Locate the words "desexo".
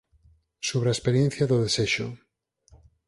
1.65-2.07